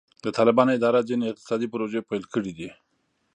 د 0.23 0.25
طالبانو 0.37 0.71
اداره 0.77 1.07
ځینې 1.09 1.25
اقتصادي 1.27 1.67
پروژې 1.73 2.01
پیل 2.09 2.23
کړې 2.33 2.51
دي. 2.57 2.69